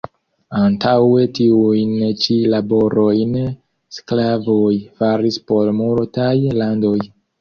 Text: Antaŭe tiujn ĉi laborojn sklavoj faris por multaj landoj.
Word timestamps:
Antaŭe 0.59 1.25
tiujn 1.39 1.91
ĉi 2.23 2.37
laborojn 2.53 3.37
sklavoj 3.99 4.73
faris 5.03 5.39
por 5.53 5.71
multaj 5.83 6.33
landoj. 6.63 6.97